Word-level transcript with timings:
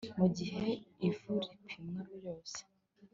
Mu 0.19 0.27
gihe 0.37 0.65
ivu 1.07 1.31
ripimwa 1.47 2.01
ryose 2.17 2.59